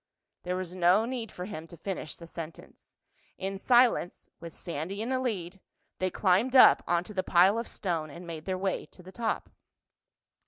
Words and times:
There 0.41 0.55
was 0.55 0.73
no 0.73 1.05
need 1.05 1.31
for 1.31 1.45
him 1.45 1.67
to 1.67 1.77
finish 1.77 2.15
the 2.15 2.25
sentence. 2.25 2.95
In 3.37 3.59
silence, 3.59 4.31
with 4.39 4.51
Sandy 4.51 4.99
in 4.99 5.09
the 5.09 5.19
lead, 5.19 5.59
they 5.99 6.09
climbed 6.09 6.55
up 6.55 6.81
onto 6.87 7.13
the 7.13 7.21
pile 7.21 7.59
of 7.59 7.67
stone 7.67 8.09
and 8.09 8.25
made 8.25 8.45
their 8.45 8.57
way 8.57 8.87
to 8.87 9.03
the 9.03 9.11
top. 9.11 9.51